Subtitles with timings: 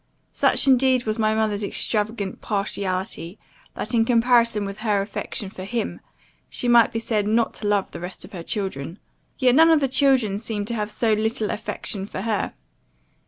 [0.33, 3.37] Such indeed was my mother's extravagant partiality,
[3.75, 6.01] that, in comparison with her affection for him,
[6.49, 8.97] she might be said not to love the rest of her children.
[9.37, 12.53] Yet none of the children seemed to have so little affection for her.